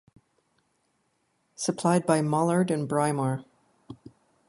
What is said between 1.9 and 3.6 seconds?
by Mullard and Brimar.